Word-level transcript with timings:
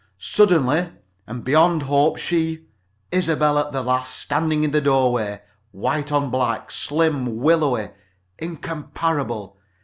"Suddenly 0.17 0.89
and 1.27 1.43
beyond 1.43 1.83
hope 1.83 2.17
she! 2.17 2.65
Isobel 3.13 3.59
at 3.59 3.71
the 3.71 3.83
last. 3.83 4.17
Standing 4.17 4.63
in 4.63 4.71
the 4.71 4.81
doorway. 4.81 5.43
White 5.69 6.11
on 6.11 6.31
black. 6.31 6.71
Slim. 6.71 7.37
Willowy. 7.39 7.91
Incomparable. 8.39 9.57